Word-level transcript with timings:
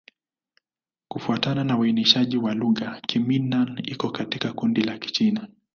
Kufuatana 1.07 1.63
na 1.63 1.77
uainishaji 1.77 2.37
wa 2.37 2.53
lugha, 2.53 3.01
Kimin-Nan 3.07 3.77
iko 3.85 4.09
katika 4.11 4.53
kundi 4.53 4.81
la 4.83 4.97
Kichina. 4.97 5.47